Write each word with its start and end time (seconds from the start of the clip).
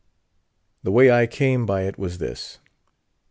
The 0.81 0.89
way 0.89 1.11
I 1.11 1.27
came 1.27 1.67
by 1.67 1.83
it 1.83 1.99
was 1.99 2.17
this. 2.17 2.57